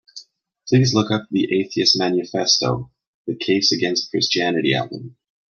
Please 0.67 0.95
look 0.95 1.11
up 1.11 1.27
the 1.29 1.53
Atheist 1.59 1.95
Manifesto: 1.99 2.89
The 3.27 3.35
Case 3.35 3.71
Against 3.71 4.09
Christianity 4.09 4.73
album. 4.73 5.15